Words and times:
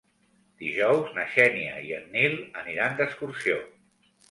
Dijous 0.61 1.11
na 1.17 1.25
Xènia 1.35 1.77
i 1.89 1.95
en 1.99 2.09
Nil 2.17 2.35
aniran 2.65 2.99
d'excursió. 3.03 3.63